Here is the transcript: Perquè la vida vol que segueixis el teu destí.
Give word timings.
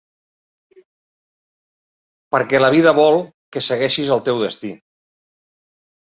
Perquè 2.35 2.61
la 2.61 2.71
vida 2.75 2.93
vol 2.99 3.21
que 3.57 3.63
segueixis 3.67 4.09
el 4.15 4.23
teu 4.31 4.41
destí. 4.45 4.71